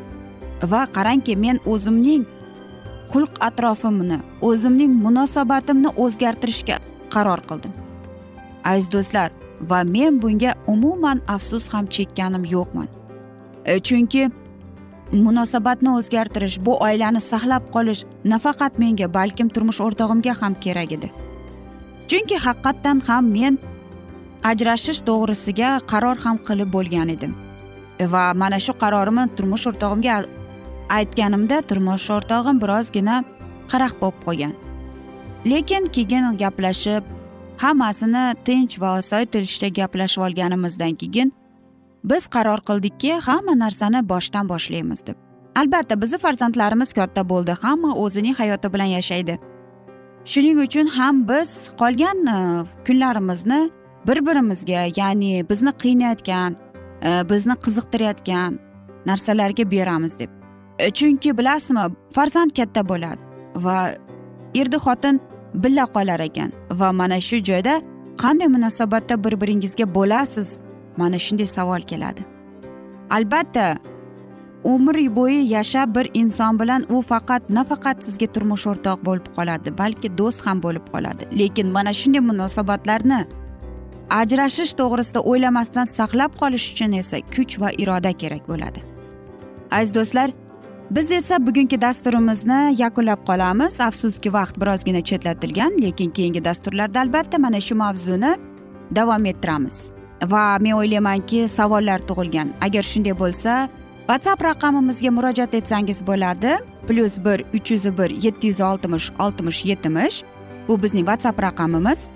Va 0.72 0.82
qarangki 0.96 1.36
men 1.36 1.60
o'zimning 1.66 2.26
xulq 3.12 3.34
atrofimni 3.48 4.20
o'zimning 4.42 4.94
munosabatimni 5.06 5.90
o'zgartirishga 6.04 6.78
qaror 7.14 7.42
qildim. 7.50 7.74
Aziz 8.64 8.92
do'stlar 8.94 9.30
va 9.70 9.84
men 9.96 10.22
bunga 10.22 10.52
umuman 10.68 11.22
afsus 11.36 11.74
ham 11.74 11.86
chekkanim 11.96 12.46
yo'qman. 12.56 12.88
E, 13.66 13.80
chunki 13.80 14.30
munosabatni 15.28 15.90
o'zgartirish 15.98 16.58
bu 16.66 16.74
oilani 16.88 17.22
saqlab 17.22 17.72
qolish 17.76 18.04
nafaqat 18.34 18.80
menga 18.84 19.08
balkim 19.14 19.50
turmush 19.50 19.82
o'rtog'imga 19.86 20.34
ham 20.42 20.54
kerak 20.66 20.92
edi. 20.98 21.12
Chunki 22.10 22.38
haqiqatdan 22.46 23.00
ham 23.08 23.26
men 23.38 23.60
ajrashish 24.52 25.02
to'g'risiga 25.10 25.70
qaror 25.92 26.18
ham 26.26 26.38
qilib 26.48 26.70
bo'lgan 26.76 27.10
edim. 27.16 27.34
Va 28.14 28.34
mana 28.42 28.60
shu 28.66 28.74
qarorimni 28.84 29.26
turmush 29.38 29.68
o'rtog'imga 29.72 30.18
aytganimda 30.90 31.62
turmush 31.70 32.10
o'rtog'im 32.18 32.62
birozgina 32.64 33.24
qaraq 33.72 33.94
bo'lib 34.02 34.20
qo'ygan 34.28 34.54
lekin 35.46 35.86
keyin 35.96 36.38
gaplashib 36.38 37.04
hammasini 37.64 38.26
tinch 38.46 38.80
va 38.82 38.98
osoyishta 39.00 39.68
gaplashib 39.80 40.22
olganimizdan 40.28 40.94
keyin 41.02 41.34
biz 42.10 42.28
qaror 42.36 42.60
qildikki 42.70 43.12
hamma 43.28 43.54
narsani 43.64 44.10
boshdan 44.10 44.50
boshlaymiz 44.50 45.08
deb. 45.08 45.16
Albatta 45.56 46.02
bizni 46.02 46.18
farzandlarimiz 46.18 46.94
katta 46.94 47.30
bo'ldi 47.30 47.54
hamma 47.62 47.96
o'zining 48.04 48.36
hayoti 48.42 48.74
bilan 48.74 48.90
yashaydi. 48.98 49.40
Shuning 50.32 50.58
uchun 50.66 50.88
ham 50.98 51.28
biz 51.28 51.52
qolgan 51.82 52.20
e, 52.36 52.38
kunlarimizni 52.88 53.60
bir 54.08 54.26
birimizga 54.28 54.82
ya'ni 55.00 55.50
bizni 55.50 55.72
qiynayotgan 55.84 56.52
e, 57.08 57.10
bizni 57.30 57.56
qiziqtirayotgan 57.66 58.60
narsalarga 59.06 59.72
beramiz 59.72 60.20
deb. 60.20 60.30
E, 60.80 60.92
chunki 60.92 61.38
bilasizmi 61.38 61.86
farzand 62.16 62.52
katta 62.58 62.82
bo'ladi 62.90 63.22
va 63.66 63.78
erdi 64.62 64.78
xotin 64.86 65.20
birga 65.54 65.86
qolar 65.96 66.20
ekan 66.30 66.50
va 66.80 66.92
mana 66.92 67.20
shu 67.28 67.38
joyda 67.50 67.74
qanday 68.24 68.48
munosabatda 68.56 69.24
bir 69.24 69.42
biringizga 69.42 69.86
bo'lasiz 69.98 70.50
mana 70.98 71.20
shunday 71.26 71.46
savol 71.58 71.82
keladi. 71.92 72.22
Albatta 73.10 73.78
umr 74.64 74.98
bo'yi 75.16 75.42
yashab 75.56 75.96
bir 75.96 76.10
inson 76.14 76.60
bilan 76.60 76.86
u 76.90 77.02
faqat 77.02 77.50
nafaqat 77.50 78.04
sizga 78.04 78.28
turmush 78.36 78.68
o'rtoq 78.72 79.00
bo'lib 79.08 79.28
qoladi 79.38 79.78
balki 79.78 80.18
do'st 80.18 80.46
ham 80.48 80.62
bo'lib 80.66 80.86
qoladi. 80.94 81.24
Lekin 81.40 81.68
mana 81.76 81.94
shunday 81.94 82.24
munosabatlarni 82.30 83.20
ajrashish 84.10 84.74
to'g'risida 84.80 85.20
o'ylamasdan 85.32 85.86
saqlab 85.98 86.32
qolish 86.42 86.66
uchun 86.74 86.92
esa 87.02 87.18
kuch 87.36 87.60
va 87.62 87.70
iroda 87.84 88.12
kerak 88.22 88.44
bo'ladi. 88.52 88.80
Aziz 89.72 89.96
do'stlar 89.96 90.30
biz 90.92 91.12
esa 91.12 91.36
bugungi 91.48 91.82
dasturimizni 91.82 92.76
yakunlab 92.84 93.22
qolamiz. 93.30 93.82
Afsuski 93.82 94.34
vaqt 94.34 94.56
birozgina 94.62 95.02
chetlatilgan 95.02 95.72
lekin 95.82 96.10
keyingi 96.10 96.46
dasturlarda 96.46 97.00
albatta 97.02 97.38
mana 97.38 97.60
shu 97.60 97.76
mavzuni 97.76 98.32
davom 98.96 99.26
ettiramiz. 99.26 99.95
Va 100.24 100.58
men 100.62 100.74
o'ylaymanki 100.80 101.48
savollar 101.48 102.00
tug'ilgan. 102.10 102.54
Agar 102.62 102.84
shunday 102.84 103.16
bo'lsa 103.20 103.70
whatsapp 104.08 104.44
raqamimizga 104.44 105.12
murojaat 105.18 105.54
etsangiz 105.60 106.02
bo'ladi 106.08 106.58
plyus 106.88 107.18
bir 107.26 107.44
uch 107.58 107.72
yuz 107.72 107.86
bir 107.98 108.10
yetti 108.26 108.48
yuz 108.48 108.62
oltmish 108.62 109.12
oltmish 109.20 109.66
yetmish. 109.66 110.24
Bu 110.68 110.82
bizning 110.84 111.06
whatsapp 111.10 111.42
raqamimiz. 111.48 112.10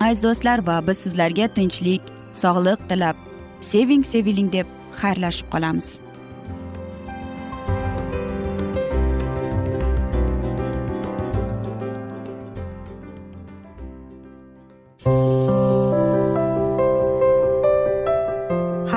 Aziz 0.00 0.22
do'stlar 0.24 0.66
va 0.66 0.86
biz 0.86 0.98
sizlarga 1.04 1.46
tinchlik 1.48 2.02
sog'lik 2.32 2.88
tilab 2.88 3.16
seving 3.60 4.04
seviling 4.04 4.52
deb 4.52 4.66
xayrlashib 5.00 5.48
qolamiz. 5.54 6.00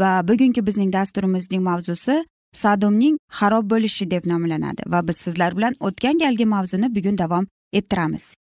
Va 0.00 0.10
bugungi 0.28 0.62
bizning 0.68 0.92
dasturimizning 0.92 1.62
mavzusi 1.70 2.16
sadomning 2.62 3.16
xarob 3.38 3.64
bo'lishi 3.72 4.10
deb 4.10 4.26
nomlanadi 4.32 4.82
va 4.92 5.00
biz 5.08 5.16
sizlar 5.24 5.56
bilan 5.58 5.74
o'tgan 5.88 6.18
galgi 6.22 6.46
mavzuni 6.54 6.88
bugun 6.96 7.18
davom 7.18 7.46
ettiramiz. 7.72 8.34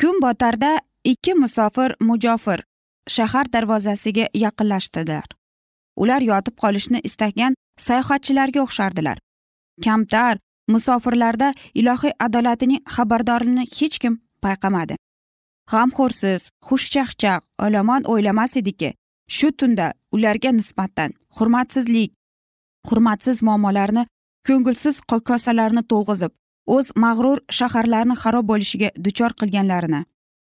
Kun 0.00 0.20
botarda 0.24 0.80
ikki 1.04 1.34
musofir 1.34 1.94
mujofir 2.00 2.64
shahar 3.08 3.46
darvozasiga 3.52 4.26
yaqinlashdilar. 4.44 5.26
Ular 6.02 6.22
yotib 6.30 6.54
qolishni 6.62 7.00
istagan 7.08 7.56
sayohatchilarga 7.86 8.60
o'xshardilar. 8.66 9.18
Kamtar 9.84 10.38
musofirlarda 10.68 11.54
ilohiy 11.74 12.12
adolatining 12.26 12.82
xabardorligini 12.94 13.64
hech 13.78 13.98
kim 14.02 14.20
payqamadi. 14.44 14.94
G'amxo'rsiz 15.70 16.50
xushchaqchaq 16.68 17.42
olomon 17.66 18.02
o'ylamas 18.12 18.56
ediki 18.60 18.94
shu 19.36 19.48
tunda 19.52 19.92
ularga 20.12 20.50
nisbatan 20.52 21.10
hurmatsizlik 21.38 22.12
hurmatsiz 22.88 23.42
muammolarni 23.42 24.06
ko'ngilsiz 24.48 25.00
kosalarni 25.30 25.82
to'lg'izib 25.92 26.32
o'z 26.76 26.92
mag'rur 27.04 27.38
shaharlarini 27.58 28.16
xarob 28.22 28.46
bo'lishiga 28.50 28.90
duchor 29.04 29.32
qilganlarini. 29.40 30.04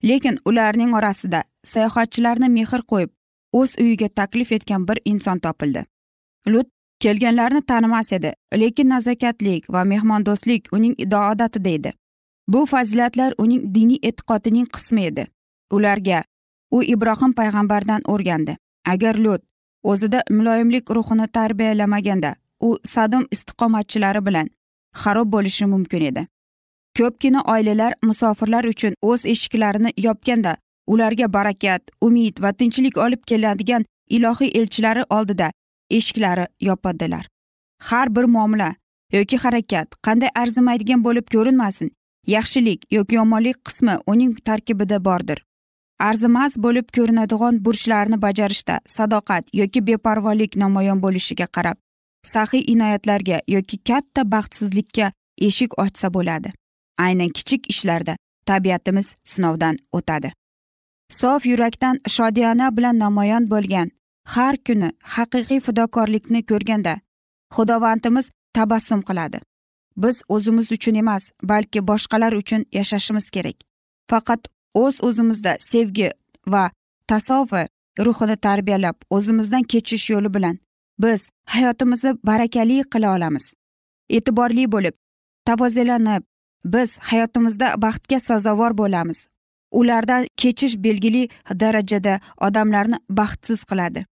Lekin 0.10 0.38
ularning 0.50 0.94
orasida 1.00 1.44
sayohatchilarni 1.74 2.50
mehr 2.58 2.84
qo'yib 2.92 3.12
o'z 3.60 3.76
uyiga 3.84 4.08
taklif 4.20 4.52
etgan 4.58 4.88
bir 4.88 4.98
inson 5.06 5.40
topildi. 5.40 5.86
Lut 6.48 6.68
kelganlarni 7.04 7.62
tanimas 7.62 8.14
edi 8.18 8.34
lekin 8.62 8.90
nazokatlik 8.90 9.70
va 9.74 9.84
mehmondo'stlik 9.84 10.68
uning 10.76 10.96
odatida 11.32 11.70
edi 11.70 11.94
bu 12.48 12.66
fazilatlar 12.66 13.34
uning 13.38 13.62
diniy 13.76 14.00
e'tiqodining 14.10 14.68
qismi 14.76 15.06
edi. 15.06 15.28
Ularga 15.76 16.24
u 16.72 16.84
ibrohim 16.84 17.34
payg'ambardan 17.34 18.02
o'rgandi. 18.14 18.58
Agar 18.86 19.16
lot 19.16 19.42
o'zida 19.84 20.24
muloyimlik 20.30 20.90
ruhini 20.90 21.28
tarbiyalamaganda 21.28 22.36
u 22.60 22.78
sadom 22.84 23.26
istiqomatchilari 23.32 24.26
bilan 24.26 24.50
xarob 25.04 25.32
bo'lishi 25.34 25.66
mumkin 25.66 26.02
edi. 26.02 26.28
Ko'pgina 26.98 27.42
oilalar 27.54 27.94
musofirlar 28.04 28.64
uchun 28.74 28.94
o'z 29.02 29.26
eshiklarini 29.26 29.92
yopganda 29.98 30.58
ularga 30.88 31.34
barakat 31.34 31.82
umid 32.02 32.42
va 32.44 32.52
tinchlik 32.54 32.98
olib 32.98 33.24
keladigan 33.30 33.86
ilohiy 34.10 34.52
elchilari 34.60 35.04
oldida 35.10 35.52
eshiklari 35.90 36.48
yopadilar. 36.62 37.28
Har 37.82 38.16
bir 38.16 38.24
muomala 38.24 38.76
yoki 39.12 39.38
harakat 39.38 39.96
qanday 40.08 40.30
arzimaydigan 40.36 41.04
bo'lib 41.04 41.28
ko'rinmasin 41.34 41.92
yaxshilik 42.28 42.86
yoki 42.92 43.16
yomonlik 43.16 43.58
qismi 43.68 43.96
uning 44.08 44.36
tarkibida 44.46 45.06
bordir. 45.06 45.40
Arzimas 46.10 46.58
bo'lib 46.66 46.88
ko'rinadigan 46.96 47.64
burchlarni 47.66 48.18
bajarishda 48.26 48.76
sadoqat 48.98 49.44
yoki 49.62 49.88
beparvolik 49.88 50.56
namoyon 50.64 51.00
bo'lishiga 51.06 51.48
qarab 51.56 51.78
saxiy 52.24 52.64
inoyatlarga 52.74 53.38
yoki 53.48 53.78
katta 53.90 54.32
baxtsizlikka 54.32 55.12
eshik 55.48 55.80
ochsa 55.84 56.14
bo'ladi. 56.14 56.54
Aynan 56.98 57.30
kichik 57.30 57.70
ishlarda 57.70 58.16
tabiatimiz 58.46 59.16
sinovdan 59.24 59.78
o'tadi. 59.92 60.34
Sof 61.10 61.46
yurakdan 61.46 62.00
shodiyona 62.08 62.78
bilan 62.78 63.00
namoyon 63.00 63.50
bo'lgan 63.54 63.90
har 64.36 64.58
kuni 64.68 64.92
haqiqiy 65.16 65.60
fidokorlikni 65.60 66.42
ko'rganda 66.52 66.94
xudovandimiz 67.56 68.32
tabassum 68.54 69.02
qiladi. 69.02 69.40
Biz 69.98 70.24
o'zimiz 70.30 70.72
uchun 70.72 70.96
emas 70.96 71.32
balki 71.44 71.80
boshqalar 71.90 72.34
uchun 72.42 72.66
yashashimiz 72.78 73.30
kerak. 73.30 73.58
Faqat 74.10 74.48
o'z 74.74 75.04
o'zimizda 75.04 75.56
sevgi 75.60 76.10
va 76.48 76.72
tasavvi 77.08 77.64
ruhini 78.06 78.36
tarbiyalab 78.36 78.96
o'zimizdan 79.10 79.64
kechish 79.64 80.10
yo'li 80.10 80.34
bilan 80.34 80.58
biz 81.00 81.30
hayotimizni 81.46 82.12
barakali 82.24 82.84
qila 82.94 83.16
olamiz. 83.16 83.54
E'tiborli 84.10 84.72
bo'lib 84.72 84.96
tavozelanib 85.46 86.24
biz 86.66 87.00
hayotimizda 87.00 87.74
baxtga 87.82 88.20
sazovor 88.20 88.78
bo'lamiz. 88.78 89.28
Ulardan 89.72 90.28
kechish 90.38 90.76
belgili 90.84 91.30
darajada 91.60 92.20
odamlarni 92.38 92.98
baxtsiz 93.10 93.64
qiladi. 93.64 94.06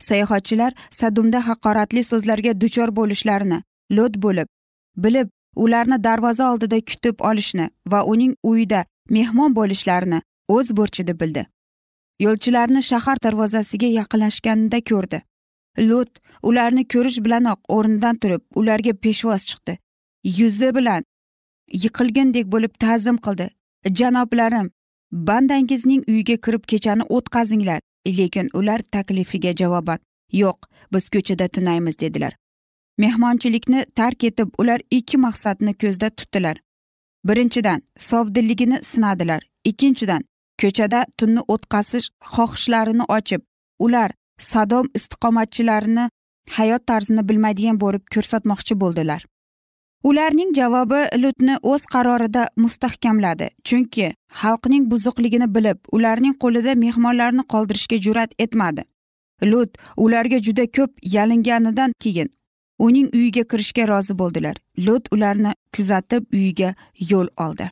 Sayohatchilar 0.00 0.72
sadumda 0.90 1.48
haqoratli 1.48 2.02
so'zlarga 2.10 2.60
duchor 2.60 2.88
bo'lishlarini 2.98 3.62
lo't 3.96 4.14
bo'lib 4.24 4.48
bilib 4.96 5.28
ularni 5.56 6.04
darvoza 6.04 6.52
oldida 6.52 6.80
kutib 6.90 7.20
olishni 7.20 7.70
va 7.92 8.02
uning 8.12 8.34
uyida 8.42 8.84
mehmon 9.10 9.56
bo'lishlarini 9.56 10.22
o'z 10.48 10.76
burchi 10.76 11.06
deb 11.06 11.20
bildi. 11.20 11.46
Yo'lchilarni 12.20 12.82
shahar 12.82 13.18
darvozasiga 13.24 13.86
yaqinlashganida 13.86 14.80
ko'rdi. 14.90 15.22
Lut 15.78 16.10
ularni 16.42 16.84
ko'rish 16.88 17.18
bilanoq 17.24 17.58
o'rnidan 17.68 18.16
turib 18.22 18.42
ularga 18.54 18.92
peshvoz 18.92 19.46
chiqdi. 19.50 19.78
Yuzi 20.38 20.74
bilan 20.74 21.04
yiqilgandek 21.72 22.46
bo'lib 22.52 22.74
ta'zim 22.84 23.16
qildi. 23.26 23.50
Janoblarim 23.98 24.70
bandangizning 25.12 26.02
uyiga 26.08 26.36
kirib 26.36 26.64
kechani 26.72 27.04
o'tkazinglar 27.16 27.80
lekin 28.18 28.48
ular 28.54 28.80
taklifiga 28.94 29.52
javoban 29.60 29.98
yo'q 30.32 30.68
biz 30.92 31.08
ko'chada 31.14 31.48
tunaymiz 31.48 31.98
dedilar. 31.98 32.36
Mehmonchilikni 32.98 33.86
tark 33.94 34.24
etib 34.24 34.48
ular 34.58 34.80
ikki 34.90 35.18
maqsadni 35.18 35.74
ko'zda 35.74 36.10
tutdilar. 36.10 36.56
Birinchidan 37.28 37.82
sovdilligini 37.98 38.78
sinadilar. 38.82 39.42
Ikkinchidan 39.64 40.22
ko'chada 40.62 41.06
tunni 41.18 41.42
o'tkazish 41.48 42.08
xohishlarini 42.34 43.04
ochib 43.16 43.42
ular 43.78 44.10
sadom 44.38 44.86
istiqomatchilarini 44.94 46.08
hayot 46.56 46.86
tarzini 46.86 47.28
bilmaydigan 47.28 47.80
bo'lib 47.80 48.04
ko'rsatmoqchi 48.14 48.80
bo'ldilar. 48.80 49.24
Ularning 50.04 50.50
javobi 50.56 51.00
lutni 51.22 51.54
o'z 51.72 51.84
qarorida 51.94 52.42
mustahkamladi 52.56 53.46
chunki 53.68 54.08
xalqning 54.40 54.90
buzuqligini 54.90 55.48
bilib 55.54 55.78
ularning 55.96 56.34
qo'lida 56.42 56.74
mehmonlarni 56.84 57.44
qoldirishga 57.52 57.96
jur'at 58.06 58.30
etmadi. 58.38 58.84
Lut 59.50 59.70
ularga 59.96 60.38
juda 60.46 60.64
ko'p 60.76 60.92
yalinganidan 61.16 61.92
keyin 62.02 62.28
uning 62.78 63.08
uyiga 63.14 63.44
kirishga 63.44 63.88
rozi 63.88 64.18
bo'ldilar. 64.18 64.56
Lut 64.78 65.08
ularni 65.14 65.54
kuzatib 65.76 66.24
uyiga 66.32 66.74
yo'l 67.10 67.28
oldi. 67.36 67.70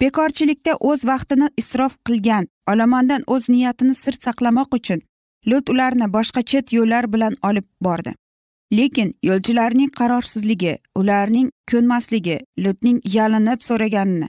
Bekorchilikda 0.00 0.76
o'z 0.80 1.04
vaqtini 1.06 1.48
isrof 1.56 1.96
qilgan 2.08 2.48
olomondan 2.70 3.22
o'z 3.26 3.48
niyatini 3.48 3.94
sir 3.94 4.16
saqlamoq 4.24 4.74
uchun 4.78 5.00
lut 5.46 5.68
ularni 5.72 6.06
boshqa 6.16 6.42
chet 6.50 6.72
yo'llar 6.72 7.12
bilan 7.12 7.36
olib 7.48 7.66
bordi. 7.80 8.14
Lekin 8.72 9.14
yo'lchilarning 9.28 9.90
qarorsizligi 9.98 10.76
ularning 11.00 11.50
ko'nmasligi 11.70 12.38
lutning 12.64 13.00
yalinib 13.14 13.60
so'raganini 13.68 14.28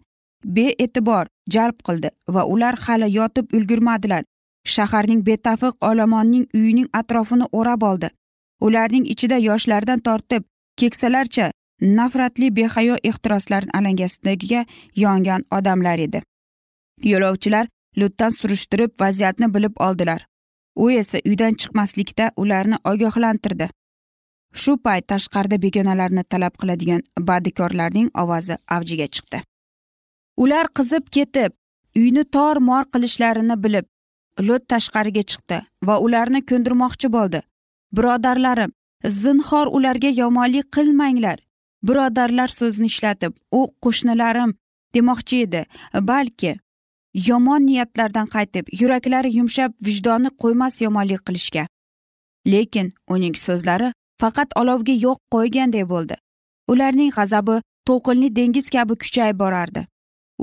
bee'tibor 0.55 1.25
jalb 1.55 1.77
qildi 1.87 2.09
va 2.35 2.43
ular 2.55 2.75
hali 2.85 3.09
yotib 3.17 3.53
ulgurmadilar. 3.57 4.23
Shaharning 4.73 5.21
betafiq 5.27 5.73
olomonning 5.89 6.45
uyining 6.59 6.87
atrofini 6.99 7.47
o'rab 7.51 7.81
oldi. 7.91 8.09
Ularning 8.67 9.05
ichida 9.13 9.37
yoshlardan 9.47 9.99
tortib 10.07 10.43
keksalarcha 10.79 11.51
nafratli 11.99 12.49
behayo 12.57 12.95
ehtiroslar 13.09 13.63
alangasidagiga 13.79 14.65
yongan 14.95 15.43
odamlar 15.57 15.99
edi. 16.07 16.21
Yo'lovchilar 17.11 17.67
lutdan 17.97 18.35
surishtirib 18.39 18.91
vaziyatni 18.99 19.53
bilib 19.53 19.75
oldilar. 19.87 20.25
U 20.75 20.89
esa 20.91 21.19
uydan 21.25 21.53
chiqmaslikda 21.61 22.31
ularni 22.37 22.77
ogohlantirdi. 22.91 23.69
Shu 24.61 24.77
payt 24.77 25.07
tashqarida 25.11 25.61
begonalarni 25.61 26.23
talab 26.23 26.53
qiladigan 26.61 27.01
badikorlarning 27.29 28.09
ovozi 28.23 28.57
avjiga 28.75 29.07
chiqdi. 29.15 29.41
Ular 30.37 30.67
qizib 30.77 31.09
ketib 31.15 31.51
uyni 31.95 32.23
tor 32.23 32.61
mor 32.69 32.83
qilishlarini 32.93 33.57
bilib 33.63 33.85
lut 34.47 34.63
tashqariga 34.73 35.23
chiqdi 35.31 35.57
va 35.87 35.97
ularni 36.05 36.41
ko'ndirmoqchi 36.51 37.11
bo'ldi. 37.17 37.41
Birodarlarim 37.97 38.71
zinhor 39.05 39.67
ularga 39.67 40.09
yomonlik 40.09 40.71
qilmanglar. 40.71 41.39
Birodarlar 41.87 42.47
so'zini 42.47 42.85
ishlatib 42.85 43.33
u 43.51 43.61
qo'shnilarim 43.83 44.53
demoqchi 44.95 45.41
edi. 45.45 45.65
Balki 45.93 46.55
yomon 47.27 47.65
niyatlardan 47.65 48.27
qaytib 48.35 48.65
yuraklari 48.81 49.35
yumshab 49.37 49.71
vijdoni 49.85 50.29
qo'ymas 50.41 50.81
yomonlik 50.81 51.25
qilishga. 51.27 51.67
Lekin 52.47 52.93
uning 53.13 53.35
so'zlari 53.45 53.91
faqat 54.21 54.49
olovga 54.61 54.95
yo'q 55.05 55.19
qo'yganday 55.33 55.85
bo'ldi. 55.93 56.15
Ularning 56.71 57.11
g'azabi 57.17 57.61
to'lqinli 57.87 58.35
dengiz 58.35 58.69
kabi 58.69 58.93
kuchayib 59.01 59.37
borardi. 59.43 59.87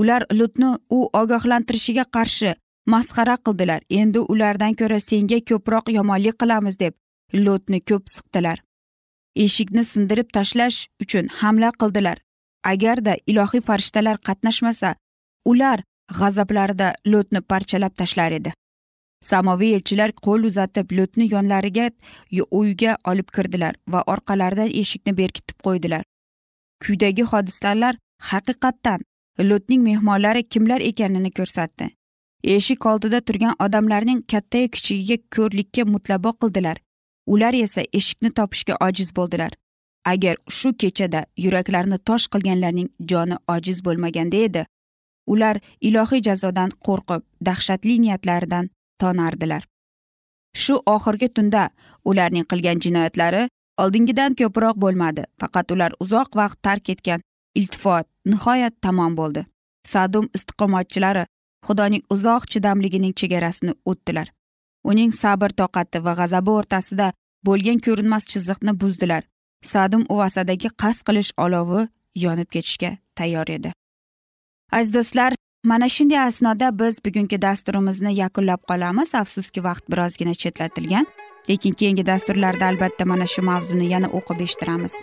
Ular 0.01 0.23
lutni 0.39 0.71
u 0.97 0.99
ogohlantirishiga 1.21 2.05
qarshi 2.17 2.55
masxara 2.87 3.37
qildilar. 3.47 3.81
Endi 4.01 4.19
ulardan 4.33 4.75
ko'ra 4.81 5.01
senga 5.01 5.39
ko'proq 5.49 5.87
yomonlik 5.99 6.37
qilamiz 6.43 6.79
deb 6.83 6.95
lotni 7.35 7.81
ko'p 7.81 8.09
siqdilar. 8.15 8.59
Eshikni 9.37 9.85
sindirib 9.85 10.29
tashlash 10.37 10.87
uchun 11.03 11.29
hamla 11.41 11.71
qildilar. 11.81 12.19
Agarda 12.65 13.17
ilohiy 13.27 13.63
farishtalar 13.69 14.17
qatnashmasa 14.29 14.95
ular 15.45 15.81
g'azablarida 16.19 16.95
lotni 17.07 17.41
parchalab 17.41 17.95
tashlar 17.95 18.33
edi. 18.33 18.53
Samoviy 19.23 19.75
elchilar 19.77 20.13
qo'l 20.27 20.47
uzatib 20.49 20.93
lotni 20.99 21.29
yonlariga 21.35 21.91
uyga 22.61 22.97
olib 23.13 23.29
kirdilar 23.37 23.75
va 23.93 24.03
orqalaridan 24.13 24.71
eshikni 24.83 25.17
berkitib 25.17 25.59
qo'ydilar. 25.67 26.03
Kuydagi 26.85 27.25
hodisalar 27.33 27.97
haqiqatdan 28.33 29.01
lotning 29.51 29.83
mehmonlari 29.89 30.43
kimlar 30.43 30.81
ekanini 30.91 31.31
ko'rsatdi. 31.39 31.91
Eshik 32.45 32.87
oldida 32.87 33.21
turgan 33.21 33.55
odamlarning 33.65 34.23
kattayu 34.33 34.69
kichigiga 34.77 35.17
ko'rlikka 35.37 35.85
mutlabo 35.95 36.33
qildilar. 36.43 36.77
Ular 37.27 37.55
esa 37.55 37.83
eshikni 37.93 38.31
topishga 38.31 38.77
ojiz 38.81 39.17
bo'ldilar. 39.17 39.53
Agar 40.05 40.37
shu 40.49 40.73
kechada 40.81 41.25
yuraklarni 41.37 41.99
tosh 41.99 42.27
qilganlarning 42.33 42.89
joni 43.11 43.37
ojiz 43.55 43.85
bo'lmaganda 43.85 44.37
edi 44.49 44.65
ular 45.33 45.61
ilohiy 45.81 46.23
jazodan 46.29 46.71
qo'rqib 46.87 47.23
dahshatli 47.47 47.99
niyatlaridan 48.05 48.71
tonardilar. 49.01 49.63
Shu 50.63 50.75
oxirgi 50.95 51.29
tunda 51.37 51.63
ularning 52.05 52.47
qilgan 52.51 52.83
jinoyatlari 52.85 53.43
oldingidan 53.83 54.35
ko'proq 54.41 54.81
bo'lmadi 54.85 55.27
faqat 55.41 55.73
ular 55.75 55.93
uzoq 56.05 56.31
vaqt 56.41 56.59
tark 56.67 56.91
etgan 56.95 57.21
iltifot 57.61 58.07
nihoyat 58.33 58.75
tamom 58.85 59.17
bo'ldi. 59.21 59.47
Sadum 59.93 60.27
istiqomatchilari 60.37 61.25
xudoning 61.67 62.03
uzoq 62.15 62.43
chidamligining 62.53 63.15
chegarasini 63.21 63.73
o'tdilar. 63.91 64.29
Uning 64.85 65.13
sabr 65.23 65.51
toqati 65.61 66.05
va 66.05 66.15
g'azabi 66.21 66.51
o'rtasida 66.59 67.13
bo'lgan 67.47 67.79
ko'rinmas 67.87 68.25
chiziqni 68.33 68.73
buzdilar. 68.81 69.23
Sadum 69.73 70.07
uvasadagi 70.09 70.69
qasd 70.83 71.05
qilish 71.09 71.33
olovi 71.45 71.89
yonib 72.25 72.49
ketishga 72.55 72.97
tayyor 73.19 73.49
edi. 73.57 73.73
Aziz 74.73 74.95
do'stlar 74.95 75.35
mana 75.65 75.89
shunday 75.89 76.21
asnoda 76.27 76.79
biz 76.79 77.05
bugungi 77.05 77.43
dasturimizni 77.43 78.15
yakunlab 78.23 78.63
qolamiz. 78.71 79.15
Afsuski 79.15 79.65
vaqt 79.65 79.85
birozgina 79.93 80.35
chetlatilgan 80.35 81.07
lekin 81.49 81.73
keyingi 81.73 82.07
dasturlarda 82.07 82.67
albatta 82.67 83.05
mana 83.05 83.27
shu 83.27 83.43
mavzuni 83.43 83.87
yana 83.95 84.09
o'qib 84.19 84.41
eshittiramiz. 84.47 84.95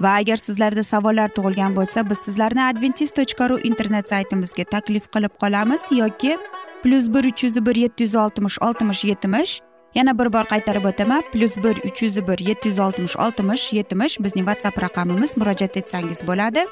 Va 0.00 0.12
agar 0.20 0.38
sizlarda 0.40 0.82
savollar 0.82 1.28
tug'ilgan 1.36 1.76
bo'lsa 1.78 2.04
biz 2.10 2.18
sizlarni 2.26 2.62
adventis 2.70 3.12
tochka 3.18 3.48
ru 3.50 3.58
internet 3.70 4.08
saytimizga 4.12 4.64
taklif 4.74 5.04
qilib 5.14 5.34
qolamiz 5.42 5.82
yoki 6.02 6.36
plyus 6.82 7.08
bir 7.14 7.24
uch 7.24 7.44
yuz 7.44 7.66
bir 7.66 7.74
yetti 7.74 8.02
yuz 8.02 8.14
oltmish 8.14 8.58
oltmish 8.60 9.04
yetmish 9.04 9.60
yana 9.94 10.18
bir 10.18 10.32
bor 10.32 10.44
qaytarib 10.52 10.84
o'taman 10.84 11.22
plyus 11.32 11.56
bir 11.56 11.76
uch 11.88 12.02
yuz 12.02 12.16
bir 12.28 12.38
yetti 12.38 12.68
yuz 12.68 12.78
oltmish 12.78 13.16
oltmish 13.16 13.72
yetmish 13.72 14.18
bizning 14.24 14.46
whatsapp 14.48 14.82
raqamimiz 14.82 15.36
murojaat 15.36 15.76
etsangiz 15.76 16.26
bo'ladi 16.26 16.64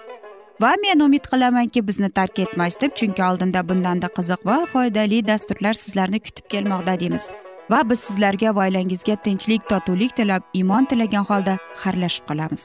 va 0.60 0.72
men 0.84 1.00
umid 1.06 1.24
qilamanki 1.32 1.86
bizni 1.88 2.10
tark 2.10 2.38
etmaysiz 2.38 2.80
deb 2.80 2.96
chunki 3.02 3.22
oldinda 3.28 3.68
bundanda 3.68 4.08
qiziq 4.18 4.40
va 4.50 4.58
foydali 4.72 5.26
dasturlar 5.26 5.72
sizlarni 5.84 6.20
kutib 6.26 6.50
kelmoqda 6.54 7.00
deymiz 7.00 7.30
va 7.70 7.80
biz 7.90 8.00
sizlarga 8.08 8.54
va 8.56 8.66
oilangizga 8.66 9.16
tinchlik 9.26 9.68
totuvlik 9.72 10.16
tilab 10.16 10.42
iymon 10.60 10.84
tilagan 10.90 11.24
holda 11.30 11.58
xayrlashib 11.82 12.24
qolamiz 12.30 12.64